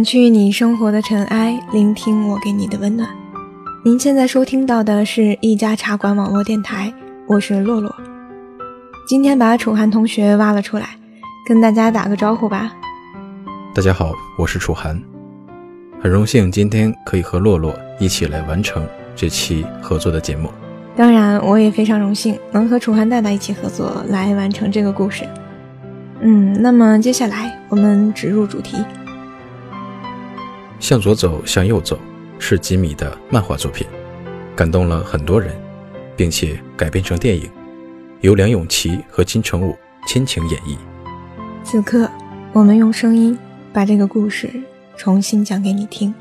[0.00, 3.06] 掸去你生活的尘埃，聆听我给你的温暖。
[3.84, 6.90] 您现在收听到的是一家茶馆网络电台，
[7.26, 7.94] 我是洛洛。
[9.06, 10.96] 今天把楚涵同学挖了出来，
[11.46, 12.72] 跟大家打个招呼吧。
[13.74, 14.98] 大家好，我是楚涵，
[16.00, 18.82] 很荣幸今天可以和洛洛一起来完成
[19.14, 20.48] 这期合作的节目。
[20.96, 25.24] 当然，我也非常荣幸能和楚涵大大一起合作来完成这个故事。
[26.22, 28.78] 嗯，那么接下来我们直入主题。
[30.80, 31.98] 向左走，向右走，
[32.38, 33.86] 是吉米的漫画作品，
[34.56, 35.54] 感动了很多人，
[36.16, 37.48] 并且改编成电影，
[38.22, 40.76] 由梁咏琪和金城武亲情演绎。
[41.62, 42.10] 此刻，
[42.54, 43.38] 我们用声音
[43.74, 44.50] 把这个故事
[44.96, 46.12] 重新讲给你听。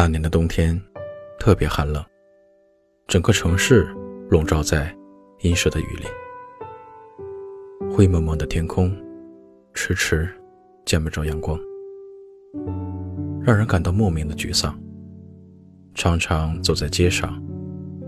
[0.00, 0.80] 那年的冬天
[1.38, 2.02] 特别寒冷，
[3.06, 3.86] 整个城市
[4.30, 4.96] 笼罩在
[5.40, 6.06] 阴湿的雨里，
[7.94, 8.96] 灰蒙蒙的天空，
[9.74, 10.26] 迟迟
[10.86, 11.60] 见不着阳光，
[13.42, 14.74] 让人感到莫名的沮丧。
[15.94, 17.38] 常常走在街上，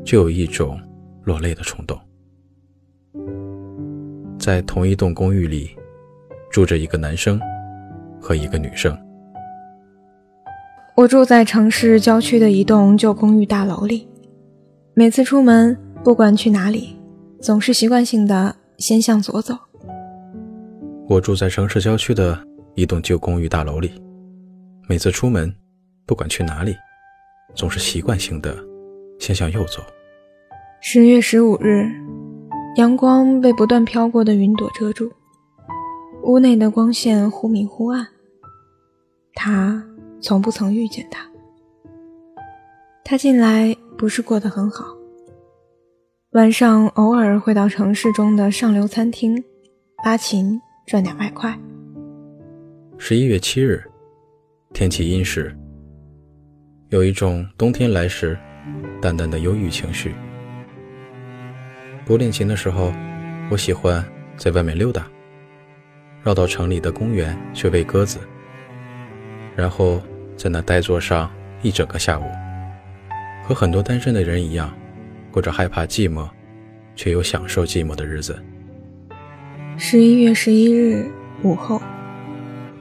[0.03, 0.81] 就有一种
[1.25, 2.01] 落泪的冲动。
[4.39, 5.77] 在同一栋公寓里，
[6.51, 7.39] 住着一个男生
[8.19, 8.99] 和一个女生。
[10.95, 14.07] 我住在城市郊区的一栋旧公寓大楼里，
[14.93, 16.95] 每次出门，不管去哪里，
[17.41, 19.57] 总是习惯性的先向左走。
[21.09, 22.39] 我住在城市郊区的
[22.75, 23.91] 一栋旧公寓大楼里，
[24.87, 25.51] 每次出门，
[26.05, 26.77] 不管去哪里，
[27.55, 28.55] 总是习惯性的
[29.19, 29.83] 先向右走。
[30.83, 31.91] 十月十五日，
[32.77, 35.11] 阳光被不断飘过的云朵遮住，
[36.25, 38.07] 屋内的光线忽明忽暗。
[39.33, 39.83] 他。
[40.23, 41.29] 从不曾遇见他，
[43.05, 44.87] 他近来不是过得很好。
[46.31, 49.43] 晚上偶尔会到城市中的上流餐厅
[50.05, 51.59] 拉琴赚点外快。
[52.99, 53.83] 十一月七日，
[54.73, 55.53] 天气阴湿，
[56.91, 58.39] 有一种冬天来时
[59.01, 60.15] 淡淡的忧郁情绪。
[62.07, 62.93] 不练琴的时候，
[63.51, 64.05] 我喜欢
[64.37, 65.05] 在外面溜达，
[66.23, 68.21] 绕到城里的公园去喂鸽子，
[69.57, 70.01] 然后。
[70.43, 71.31] 在那呆坐上
[71.63, 72.25] 一整个下午，
[73.45, 74.77] 和很多单身的人一样，
[75.31, 76.29] 过着害怕寂寞，
[76.97, 78.43] 却又享受寂寞的日子。
[79.77, 81.09] 十一月十一日
[81.45, 81.81] 午后，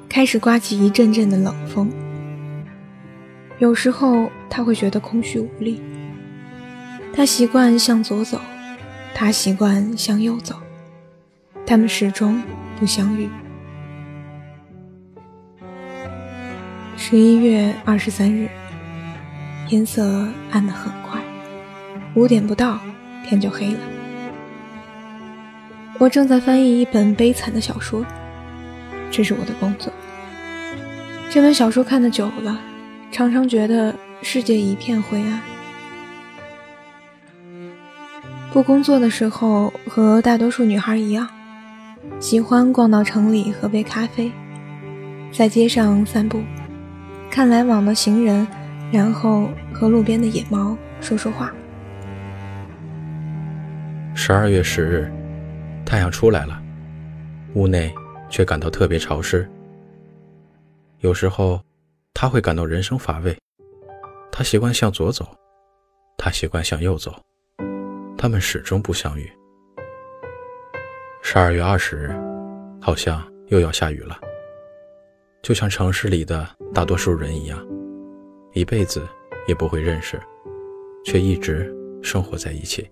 [0.10, 1.92] 开始刮起一阵阵的冷风。
[3.60, 5.80] 有时候他会觉得空虚无力。
[7.14, 8.42] 他习惯向左走，
[9.14, 10.56] 他习惯向右走，
[11.68, 12.42] 他们始终
[12.80, 13.30] 不相遇。
[17.04, 18.48] 十一月二十三日，
[19.68, 20.04] 天色
[20.52, 21.20] 暗得很快，
[22.14, 22.80] 五点不到，
[23.28, 23.80] 天就黑了。
[25.98, 28.06] 我正在翻译一本悲惨的小说，
[29.10, 29.92] 这是我的工作。
[31.32, 32.60] 这本小说看得久了，
[33.12, 35.42] 常常觉得世界一片灰暗。
[38.54, 41.28] 不工作的时候，和大多数女孩一样，
[42.20, 44.32] 喜欢逛到城里喝杯咖啡，
[45.34, 46.40] 在街上散步。
[47.32, 48.46] 看来往的行人，
[48.92, 51.50] 然后和路边的野猫说说话。
[54.14, 55.10] 十二月十日，
[55.86, 56.62] 太阳出来了，
[57.54, 57.92] 屋内
[58.30, 59.50] 却感到特别潮湿。
[61.00, 61.62] 有时候，
[62.14, 63.36] 他会感到人生乏味。
[64.30, 65.26] 他习惯向左走，
[66.18, 67.16] 他习惯向右走，
[68.18, 69.32] 他们始终不相遇。
[71.24, 72.14] 十二月二十日，
[72.82, 74.20] 好像又要下雨了。
[75.42, 77.58] 就像城市里的大多数人一样，
[78.54, 79.02] 一辈子
[79.48, 80.22] 也不会认识，
[81.04, 82.88] 却一直生活在一起。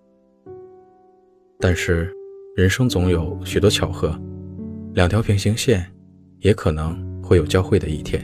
[1.60, 2.12] 但是，
[2.56, 4.20] 人生总有许多巧合，
[4.96, 5.86] 两条平行线
[6.40, 8.20] 也可能会有交汇的一天。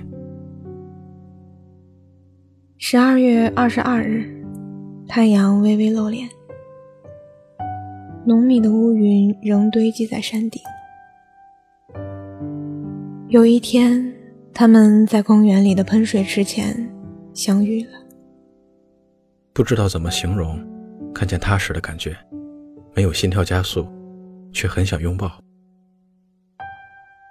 [2.79, 4.43] 十二月二十二日，
[5.07, 6.27] 太阳微微露脸，
[8.25, 10.59] 浓密的乌云仍堆积在山顶。
[13.27, 14.14] 有一天。
[14.57, 16.89] 他们在公园里的喷水池前
[17.33, 17.91] 相遇了。
[19.51, 20.57] 不知道怎么形容
[21.13, 22.15] 看见他时的感觉，
[22.95, 23.85] 没有心跳加速，
[24.53, 25.29] 却很想拥抱。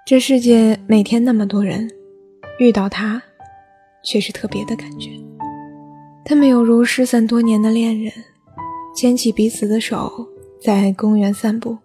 [0.05, 1.89] 这世界每天那么多人，
[2.59, 3.19] 遇到他，
[4.03, 5.09] 却是特别的感觉。
[6.25, 8.13] 他们有如失散多年的恋人，
[8.95, 10.29] 牵起彼此的手，
[10.61, 11.75] 在公园散步。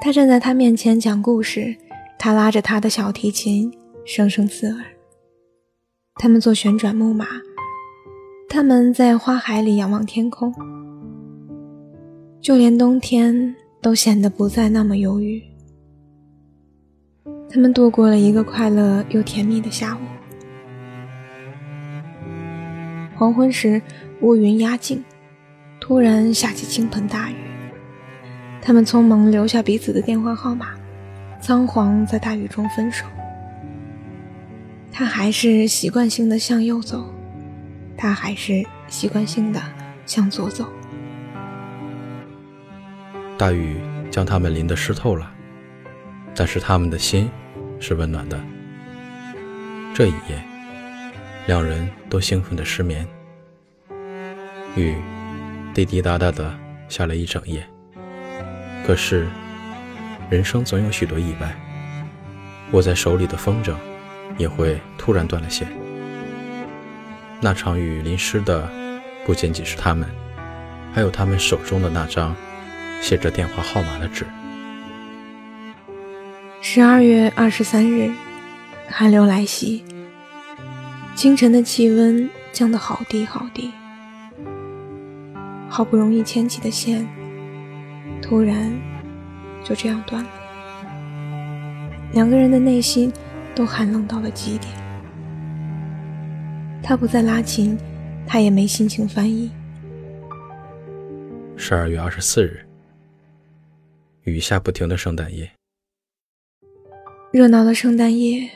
[0.00, 1.76] 他站在他面前讲故事，
[2.20, 3.68] 他拉着他的小提琴。
[4.04, 4.84] 声声刺耳。
[6.16, 7.26] 他们坐旋转木马，
[8.48, 10.52] 他们在花海里仰望天空，
[12.40, 15.42] 就连冬天都显得不再那么忧郁。
[17.48, 20.00] 他们度过了一个快乐又甜蜜的下午。
[23.16, 23.80] 黄昏时，
[24.22, 25.02] 乌云压境，
[25.80, 27.34] 突然下起倾盆大雨。
[28.62, 30.74] 他们匆忙留下彼此的电话号码，
[31.40, 33.04] 仓皇在大雨中分手。
[34.92, 37.14] 他还是习惯性的向右走，
[37.96, 39.60] 他还是习惯性的
[40.04, 40.70] 向左走。
[43.38, 45.32] 大雨将他们淋得湿透了，
[46.34, 47.30] 但是他们的心
[47.78, 48.38] 是温暖的。
[49.94, 50.42] 这一夜，
[51.46, 53.06] 两人都兴奋的失眠。
[54.76, 54.94] 雨
[55.72, 56.54] 滴滴答答的
[56.88, 57.66] 下了一整夜。
[58.86, 59.26] 可是，
[60.28, 61.54] 人生总有许多意外，
[62.72, 63.74] 握在手里的风筝。
[64.36, 65.68] 也会突然断了线。
[67.40, 68.68] 那场雨淋湿的
[69.24, 70.08] 不仅仅是他们，
[70.92, 72.36] 还有他们手中的那张
[73.00, 74.26] 写着电话号码的纸。
[76.60, 78.10] 十二月二十三日，
[78.88, 79.82] 寒流来袭，
[81.14, 83.70] 清晨的气温降得好低好低，
[85.68, 87.08] 好不容易牵起的线，
[88.20, 88.70] 突然
[89.64, 90.30] 就这样断了。
[92.12, 93.10] 两个人的内心。
[93.54, 94.72] 都寒冷到了极点。
[96.82, 97.78] 他不再拉琴，
[98.26, 99.50] 他也没心情翻译。
[101.56, 102.66] 十二月二十四日，
[104.22, 105.50] 雨下不停的圣诞夜。
[107.32, 108.50] 热闹的圣诞夜，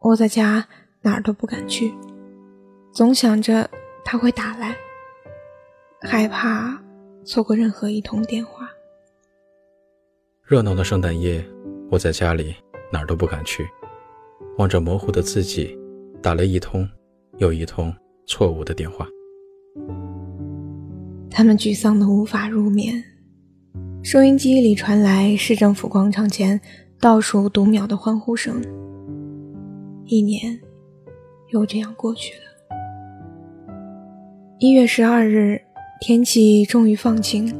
[0.00, 0.68] 我在家
[1.00, 1.92] 哪儿都不敢去，
[2.92, 3.68] 总想着
[4.04, 4.76] 他会打来，
[6.02, 6.78] 害怕
[7.24, 8.68] 错过任何一通电话。
[10.44, 11.42] 热闹的圣诞夜，
[11.90, 12.54] 我在家里
[12.92, 13.66] 哪儿都不敢去。
[14.58, 15.76] 望着模糊的自己，
[16.20, 16.88] 打了一通
[17.38, 17.92] 又一通
[18.26, 19.06] 错误的电话。
[21.30, 23.02] 他们沮丧的无法入眠。
[24.02, 26.60] 收音机里传来市政府广场前
[27.00, 28.60] 倒数读秒的欢呼声。
[30.06, 30.60] 一年
[31.52, 32.40] 又这样过去了。
[34.58, 35.60] 一月十二日，
[36.00, 37.52] 天气终于放晴，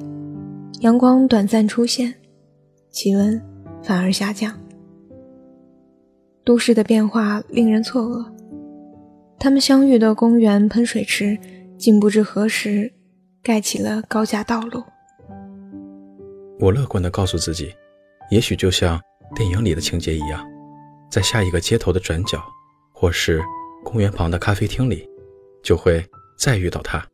[0.81, 2.13] 阳光短暂出现，
[2.91, 3.41] 气温
[3.83, 4.62] 反而下降。
[6.45, 8.27] 都市的变化令人错愕。
[9.39, 11.39] 他们相遇的公园喷水池，
[11.77, 12.93] 竟不知何时
[13.43, 14.83] 盖起了高架道路。
[16.61, 17.75] 我乐观地告诉自己，
[18.31, 19.01] 也许就像
[19.35, 20.49] 电影里的情节一样，
[21.11, 22.41] 在下一个街头的转角，
[22.93, 23.43] 或是
[23.83, 25.09] 公园旁的咖啡厅里，
[25.63, 26.05] 就会
[26.39, 27.05] 再遇到他。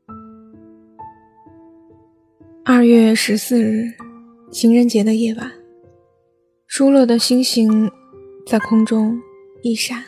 [2.62, 3.84] 二月十四日，
[4.50, 5.50] 情人节的夜晚，
[6.66, 7.90] 疏落的星星。
[8.48, 9.20] 在空中
[9.60, 10.02] 一闪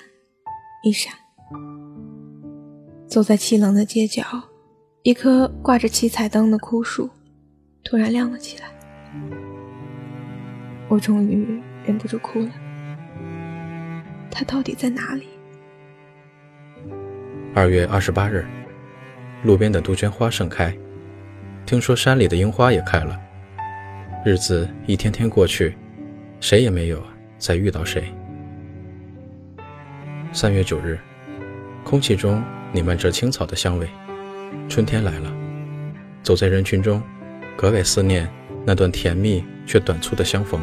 [0.83, 1.13] 一闪，
[3.07, 4.25] 走在凄冷的街角，
[5.03, 7.11] 一棵挂着七彩灯的枯树
[7.85, 8.65] 突然亮了起来。
[10.89, 12.51] 我终于忍不住哭了。
[14.31, 15.27] 它到底在哪里？
[17.55, 18.47] 二月二十八日，
[19.45, 20.75] 路边的杜鹃花盛开，
[21.67, 23.21] 听说山里的樱花也开了。
[24.25, 25.77] 日子一天天过去，
[26.41, 27.03] 谁也没有
[27.37, 28.11] 再遇到谁。
[30.33, 30.97] 三月九日，
[31.83, 32.41] 空气中
[32.73, 33.91] 弥漫着青草的香味，
[34.69, 35.33] 春天来了。
[36.23, 37.03] 走在人群中，
[37.57, 38.33] 格外思念
[38.65, 40.61] 那段甜蜜却短促的相逢。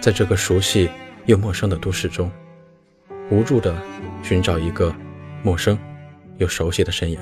[0.00, 0.88] 在这个熟悉
[1.26, 2.30] 又陌生的都市中，
[3.30, 3.76] 无助地
[4.22, 4.94] 寻找一个
[5.42, 5.78] 陌生
[6.38, 7.18] 又熟悉的身影。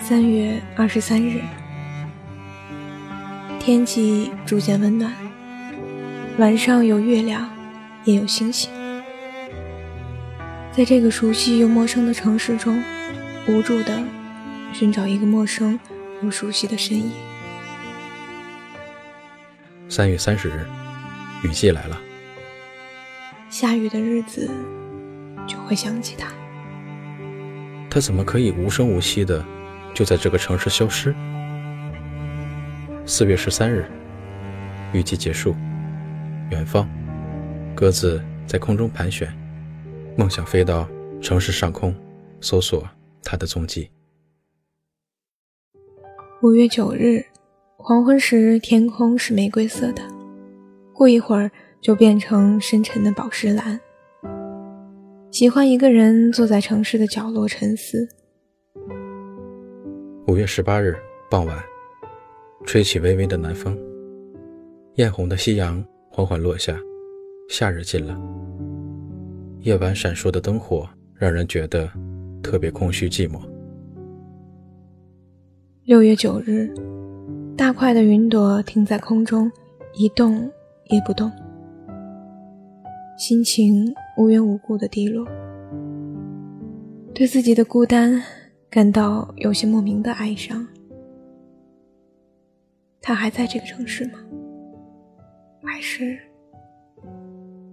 [0.00, 1.40] 三月二十三日，
[3.60, 5.12] 天气逐渐温暖，
[6.38, 7.48] 晚上有月亮，
[8.04, 8.68] 也有星星。
[10.70, 12.80] 在这个熟悉又陌生的城市中，
[13.48, 14.00] 无助的
[14.72, 15.78] 寻找一个陌生
[16.22, 17.10] 又熟悉的身影。
[19.88, 20.64] 三月三十日，
[21.42, 21.98] 雨季来了。
[23.50, 24.48] 下雨的日子
[25.46, 26.28] 就会想起他。
[27.90, 29.44] 他怎么可以无声无息的
[29.94, 31.12] 就在这个城市消失？
[33.04, 33.90] 四月十三日，
[34.92, 35.56] 雨季结束。
[36.50, 36.88] 远方，
[37.74, 39.28] 鸽子在空中盘旋。
[40.18, 40.88] 梦想飞到
[41.20, 41.94] 城市上空，
[42.40, 42.84] 搜索
[43.22, 43.88] 他的踪迹。
[46.42, 47.24] 五月九日，
[47.76, 50.02] 黄昏时天空是玫瑰色的，
[50.92, 51.48] 过一会儿
[51.80, 53.78] 就变成深沉的宝石蓝。
[55.30, 58.08] 喜欢一个人坐在城市的角落沉思。
[60.26, 60.96] 五月十八日
[61.30, 61.56] 傍晚，
[62.66, 63.78] 吹起微微的南风，
[64.96, 66.76] 艳红的夕阳缓缓落下，
[67.48, 68.47] 夏日近了。
[69.60, 71.90] 夜晚闪烁的灯火让人觉得
[72.42, 73.40] 特别空虚寂寞。
[75.84, 76.72] 六月九日，
[77.56, 79.50] 大块的云朵停在空中，
[79.94, 80.48] 一动
[80.90, 81.30] 也不动，
[83.18, 85.26] 心情无缘无故的低落，
[87.12, 88.22] 对自己的孤单
[88.70, 90.64] 感到有些莫名的哀伤。
[93.00, 94.20] 他还在这个城市吗？
[95.64, 96.16] 还是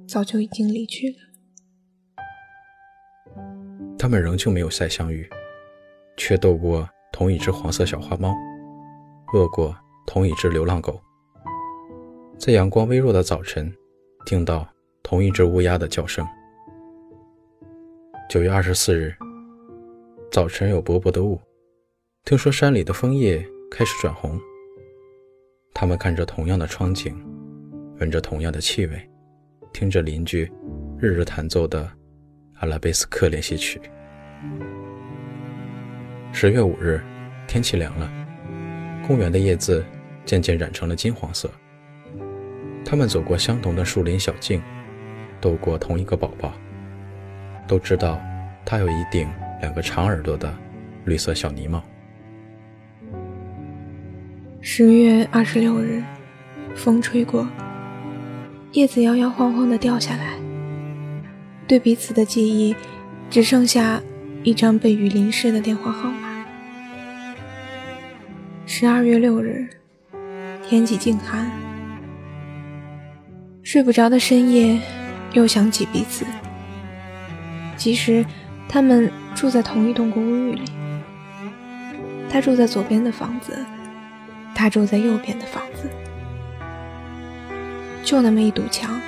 [0.08, 1.18] 早就已经离去了？
[4.06, 5.28] 他们仍旧没有再相遇，
[6.16, 8.32] 却斗过同一只黄色小花猫，
[9.34, 11.02] 饿过同一只流浪狗，
[12.38, 13.74] 在阳光微弱的早晨，
[14.24, 14.70] 听到
[15.02, 16.24] 同一只乌鸦的叫声。
[18.30, 19.12] 九月二十四日，
[20.32, 21.42] 早晨有薄薄的雾，
[22.26, 24.40] 听说山里的枫叶开始转红。
[25.74, 27.20] 他们看着同样的窗景，
[28.00, 29.10] 闻着同样的气味，
[29.74, 30.44] 听着邻居
[31.00, 31.92] 日日弹奏的。
[32.60, 33.82] 阿拉贝斯克练习曲。
[36.32, 37.02] 十月五日，
[37.48, 38.12] 天气凉了，
[39.08, 39.86] 公园的叶子
[40.26, 41.50] 渐渐染成了金黄色。
[42.84, 44.62] 他们走过相同的树林小径，
[45.40, 46.54] 逗过同一个宝宝，
[47.68, 48.20] 都知道
[48.66, 49.28] 他有一顶
[49.62, 50.54] 两个长耳朵的
[51.06, 51.84] 绿色小呢帽。
[54.62, 56.04] 十月二十六日，
[56.76, 57.48] 风吹过，
[58.74, 60.34] 叶子摇摇晃晃地掉下来。
[61.68, 62.76] 对彼此的记忆，
[63.30, 64.02] 只剩下
[64.46, 66.46] 一张被雨淋湿的电话号码。
[68.68, 69.68] 十二月六日，
[70.70, 71.50] 天气静寒，
[73.64, 74.80] 睡不着的深夜，
[75.34, 76.28] 又想起彼此。
[77.76, 78.24] 其实，
[78.70, 80.62] 他们住在同一栋公寓里。
[82.30, 83.66] 他住在左边的房子，
[84.54, 85.90] 他住在右边的房子，
[88.04, 89.02] 就那么一堵墙，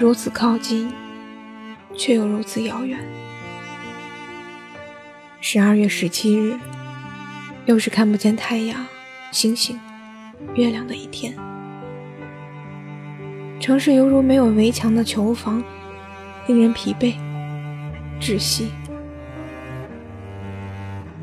[0.00, 0.90] 如此靠近。
[1.96, 2.98] 却又如此遥远。
[5.46, 6.58] 十二月十七日，
[7.66, 8.86] 又是看不见太阳、
[9.30, 9.78] 星星、
[10.54, 11.34] 月亮的一天。
[13.60, 15.62] 城市犹如没有围墙的囚房，
[16.46, 17.14] 令人疲惫、
[18.18, 18.70] 窒息。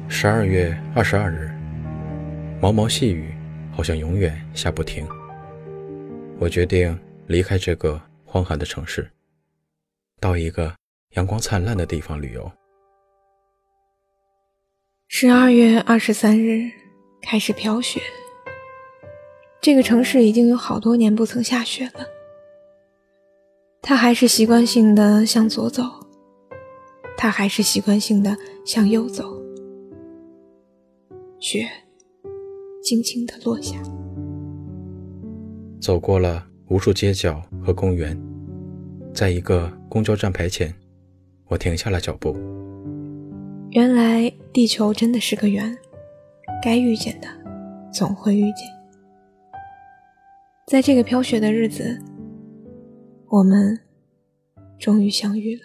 [0.08, 1.50] 十二月二十二日，
[2.62, 3.34] 毛毛细雨
[3.76, 5.04] 好像永远下不停。
[6.38, 9.10] 我决定离开这个荒寒的城市。
[10.20, 10.72] 到一个
[11.16, 12.52] 阳光灿烂的地方旅游。
[15.14, 16.72] 十二月二十三日
[17.22, 18.00] 开始飘雪。
[19.62, 22.08] 这个城市已经有好多年不曾下雪了。
[23.82, 25.84] 他还是习惯性的向左走，
[27.18, 29.38] 他还是习惯性的向右走。
[31.42, 31.68] 雪
[32.82, 33.78] 轻轻的落下，
[35.82, 38.18] 走过了无数街角和公园。
[39.14, 40.74] 在一个公交站牌前，
[41.48, 42.51] 我停下了脚步。
[43.72, 45.78] 原来地球真的是个圆，
[46.62, 47.28] 该遇见的
[47.90, 48.68] 总会遇见。
[50.68, 51.98] 在这个飘雪的日子，
[53.30, 53.80] 我们
[54.78, 55.62] 终于相遇了。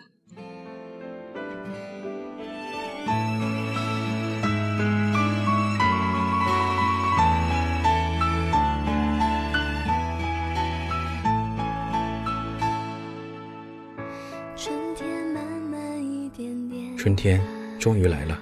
[16.97, 17.41] 春天
[17.79, 18.39] 终于来了。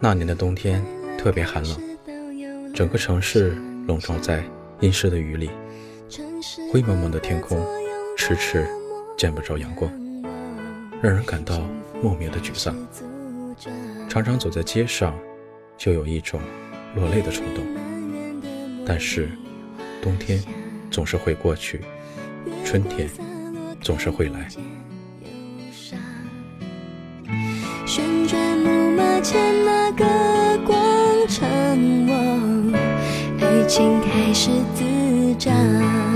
[0.00, 0.84] 那年的冬天
[1.16, 1.80] 特别寒冷，
[2.74, 4.44] 整个城市笼罩在
[4.80, 5.50] 阴湿的雨里，
[6.70, 7.64] 灰蒙蒙的天空，
[8.16, 8.66] 迟迟
[9.16, 9.90] 见不着阳光，
[11.00, 11.60] 让人感到
[12.02, 12.76] 莫名的沮丧。
[14.08, 15.14] 常常走在街上，
[15.78, 16.40] 就有一种
[16.94, 17.64] 落泪的冲动。
[18.84, 19.30] 但是，
[20.02, 20.42] 冬天
[20.90, 21.80] 总是会过去，
[22.64, 23.08] 春天
[23.80, 24.48] 总是会来。
[33.76, 36.13] 心开始滋长。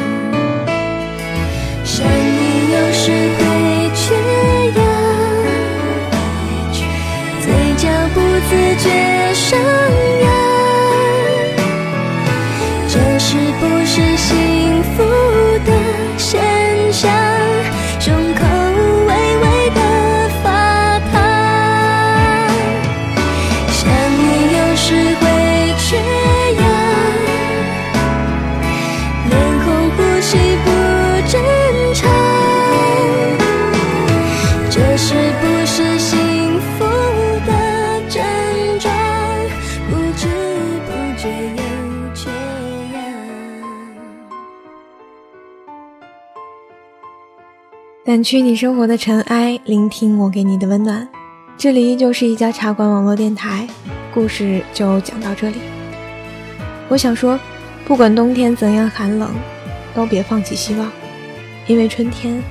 [48.09, 51.07] 掸去你生活的尘埃，聆听我给你的温暖。
[51.59, 53.69] 这里依旧是一家茶馆网络电台，
[54.15, 55.57] 故事就讲到这里。
[56.89, 57.39] 我想说，
[57.85, 59.35] 不管冬天怎样寒冷，
[59.95, 60.91] 都别放弃希望，
[61.67, 62.43] 因为春天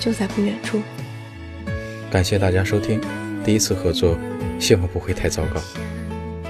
[0.00, 0.82] 就在不远处。
[2.10, 3.00] 感谢大家收听，
[3.44, 4.18] 第一次合作，
[4.58, 5.60] 希望不会太糟糕。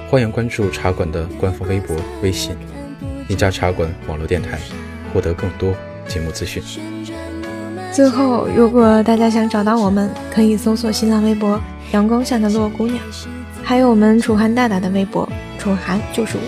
[0.09, 2.57] 欢迎关注茶馆的官方微博、微信
[3.28, 4.59] “一家茶馆网络电台”，
[5.12, 5.75] 获得更多
[6.07, 6.62] 节目资讯。
[7.99, 12.97] 最后，如果大家想找到我们，可以搜索新浪微博“阳光下的洛姑娘”，
[13.64, 15.28] 还有我们楚涵大大的微博
[15.59, 16.43] “楚涵就是我”。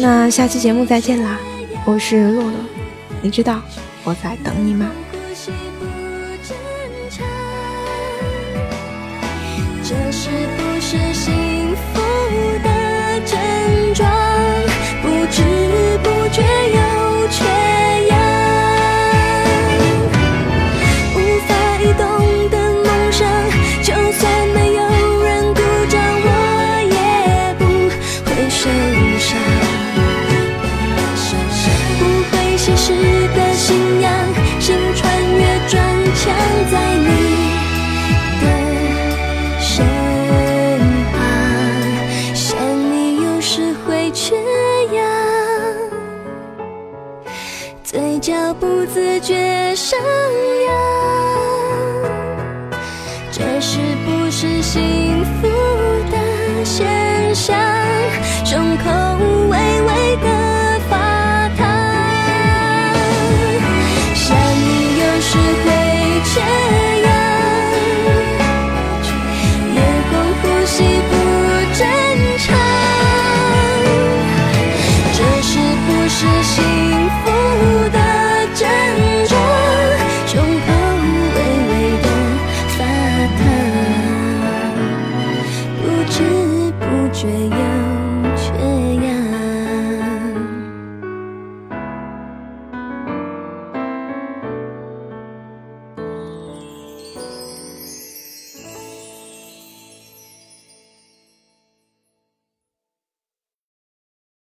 [0.00, 1.36] 那下期节目再见啦！
[1.84, 2.52] 我是洛洛，
[3.20, 3.60] 你知道
[4.02, 4.90] 我在等你吗？
[9.84, 12.00] 这是不是幸福
[12.64, 12.69] 的